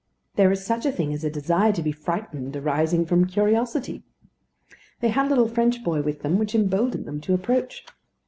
There 0.33 0.51
is 0.51 0.65
such 0.65 0.87
a 0.87 0.91
thing 0.91 1.13
as 1.13 1.23
a 1.23 1.29
desire 1.29 1.71
to 1.73 1.83
be 1.83 1.91
frightened 1.91 2.55
arising 2.55 3.05
from 3.05 3.27
curiosity. 3.27 4.01
They 4.99 5.09
had 5.09 5.27
a 5.27 5.29
little 5.29 5.47
French 5.47 5.83
boy 5.83 6.01
with 6.01 6.23
them, 6.23 6.39
which 6.39 6.55
emboldened 6.55 7.05
them 7.05 7.21
to 7.21 7.35
approach. 7.35 7.85